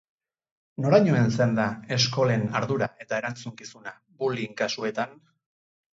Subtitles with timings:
[0.85, 1.67] Noraino heltzen da
[1.99, 5.19] eskolen ardura eta erantzunkizuna bullying kasuetan?